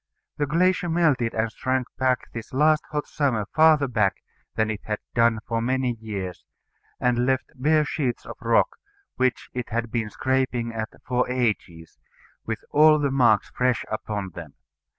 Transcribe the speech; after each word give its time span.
The 0.37 0.47
glacier 0.47 0.89
melted 0.89 1.35
and 1.35 1.51
shrank 1.51 1.85
this 2.33 2.51
last 2.53 2.83
hot 2.89 3.05
summer 3.05 3.45
farther 3.53 3.87
back 3.87 4.15
than 4.55 4.71
it 4.71 4.81
had 4.85 4.97
done 5.13 5.37
for 5.47 5.61
many 5.61 5.91
years, 5.99 6.43
and 6.99 7.27
left 7.27 7.51
bare 7.53 7.85
sheets 7.85 8.25
of 8.25 8.35
rock, 8.41 8.77
which 9.17 9.51
it 9.53 9.69
had 9.69 9.91
been 9.91 10.09
scraping 10.09 10.73
at 10.73 10.89
for 11.05 11.29
ages, 11.29 11.99
with 12.47 12.63
all 12.71 12.97
the 12.97 13.11
marks 13.11 13.51
fresh 13.51 13.85
upon 13.91 14.31
them. 14.31 14.55